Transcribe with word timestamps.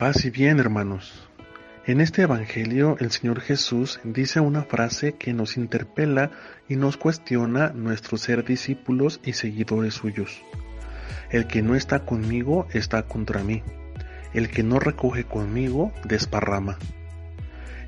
Paz 0.00 0.24
y 0.24 0.30
bien, 0.30 0.60
hermanos. 0.60 1.28
En 1.84 2.00
este 2.00 2.22
Evangelio 2.22 2.96
el 3.00 3.10
Señor 3.10 3.42
Jesús 3.42 4.00
dice 4.02 4.40
una 4.40 4.62
frase 4.62 5.12
que 5.16 5.34
nos 5.34 5.58
interpela 5.58 6.30
y 6.70 6.76
nos 6.76 6.96
cuestiona 6.96 7.74
nuestro 7.74 8.16
ser 8.16 8.42
discípulos 8.42 9.20
y 9.22 9.34
seguidores 9.34 9.92
suyos. 9.92 10.40
El 11.28 11.46
que 11.46 11.60
no 11.60 11.74
está 11.74 12.06
conmigo 12.06 12.66
está 12.72 13.02
contra 13.02 13.44
mí. 13.44 13.62
El 14.32 14.48
que 14.48 14.62
no 14.62 14.80
recoge 14.80 15.24
conmigo 15.24 15.92
desparrama. 16.06 16.78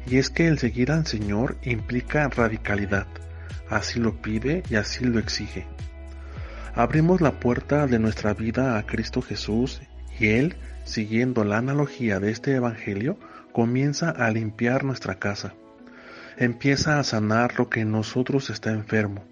Y 0.07 0.19
es 0.19 0.29
que 0.29 0.49
el 0.49 0.59
seguir 0.59 0.93
al 0.93 1.07
Señor 1.07 1.57
implica 1.63 2.29
radicalidad. 2.29 3.07
Así 3.71 4.01
lo 4.01 4.21
pide 4.21 4.63
y 4.69 4.75
así 4.75 5.07
lo 5.07 5.19
exige. 5.19 5.67
Abrimos 6.75 7.22
la 7.22 7.41
puerta 7.41 7.86
de 7.86 7.99
nuestra 7.99 8.35
vida 8.35 8.77
a 8.77 8.83
Cristo 8.85 9.22
Jesús 9.22 9.81
y 10.18 10.29
Él 10.29 10.57
siguiendo 10.84 11.44
la 11.44 11.58
analogía 11.58 12.21
de 12.21 12.30
este 12.30 12.54
Evangelio, 12.54 13.18
comienza 13.52 14.11
a 14.11 14.30
limpiar 14.30 14.85
nuestra 14.85 15.16
casa. 15.16 15.54
Empieza 16.36 16.98
a 16.98 17.04
sanar 17.04 17.58
lo 17.58 17.68
que 17.68 17.80
en 17.80 17.93
nosotros 17.93 18.50
está 18.50 18.71
enfermo, 18.72 19.25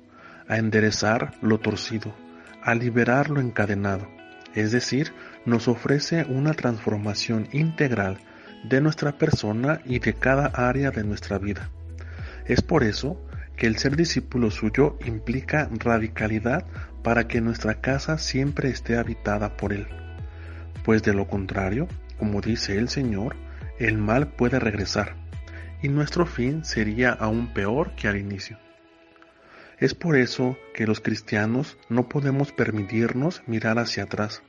a 0.48 0.58
enderezar 0.58 1.34
lo 1.40 1.58
torcido, 1.58 2.14
a 2.62 2.74
liberar 2.74 3.30
lo 3.30 3.40
encadenado. 3.40 4.08
Es 4.54 4.72
decir, 4.72 5.12
nos 5.46 5.68
ofrece 5.68 6.24
una 6.24 6.54
transformación 6.54 7.48
integral 7.52 8.18
de 8.64 8.80
nuestra 8.80 9.16
persona 9.16 9.80
y 9.84 10.00
de 10.00 10.14
cada 10.14 10.46
área 10.46 10.90
de 10.90 11.04
nuestra 11.04 11.38
vida. 11.38 11.70
Es 12.46 12.60
por 12.62 12.84
eso 12.84 13.20
que 13.56 13.66
el 13.66 13.78
ser 13.78 13.96
discípulo 13.96 14.50
suyo 14.50 14.98
implica 15.06 15.68
radicalidad 15.72 16.66
para 17.02 17.26
que 17.26 17.40
nuestra 17.40 17.80
casa 17.80 18.18
siempre 18.18 18.70
esté 18.70 18.96
habitada 18.96 19.56
por 19.56 19.72
Él 19.72 19.86
pues 20.84 21.02
de 21.02 21.14
lo 21.14 21.26
contrario, 21.26 21.88
como 22.18 22.40
dice 22.40 22.78
el 22.78 22.88
Señor, 22.88 23.36
el 23.78 23.98
mal 23.98 24.28
puede 24.28 24.58
regresar, 24.58 25.16
y 25.82 25.88
nuestro 25.88 26.26
fin 26.26 26.64
sería 26.64 27.10
aún 27.10 27.52
peor 27.52 27.94
que 27.94 28.08
al 28.08 28.16
inicio. 28.16 28.58
Es 29.78 29.94
por 29.94 30.16
eso 30.16 30.58
que 30.74 30.86
los 30.86 31.00
cristianos 31.00 31.78
no 31.88 32.08
podemos 32.08 32.52
permitirnos 32.52 33.42
mirar 33.46 33.78
hacia 33.78 34.02
atrás. 34.02 34.42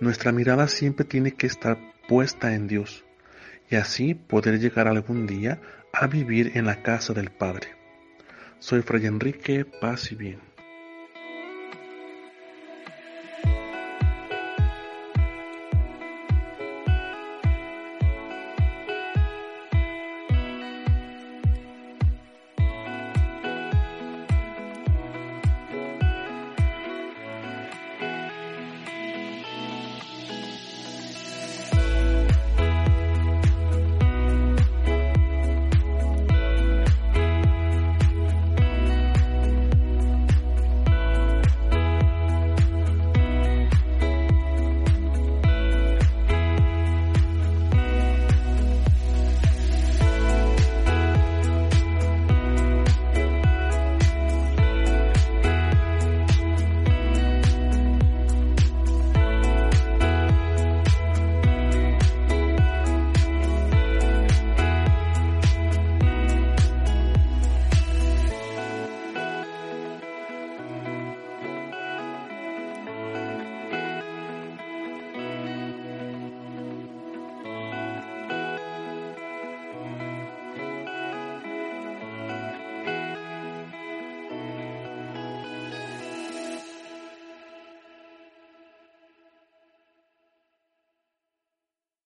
Nuestra 0.00 0.32
mirada 0.32 0.68
siempre 0.68 1.04
tiene 1.04 1.32
que 1.32 1.46
estar 1.46 1.78
puesta 2.08 2.54
en 2.54 2.66
Dios, 2.66 3.04
y 3.70 3.76
así 3.76 4.14
poder 4.14 4.58
llegar 4.58 4.88
algún 4.88 5.26
día 5.26 5.60
a 5.92 6.06
vivir 6.06 6.52
en 6.54 6.64
la 6.64 6.82
casa 6.82 7.12
del 7.12 7.30
Padre. 7.30 7.68
Soy 8.58 8.82
Fray 8.82 9.06
Enrique 9.06 9.64
Paz 9.64 10.10
y 10.12 10.14
Bien. 10.14 10.47